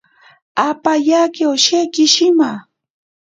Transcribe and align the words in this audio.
Apa 0.69 0.93
yake 1.09 1.43
osheki 1.53 2.05
shima. 2.13 2.51